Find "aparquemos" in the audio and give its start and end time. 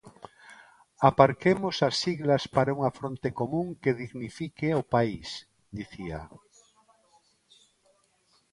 1.09-1.75